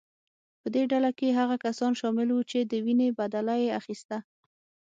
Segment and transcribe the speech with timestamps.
[0.61, 4.17] په دې ډله کې هغه کسان شامل وو چې د وینې بدله یې اخیسته.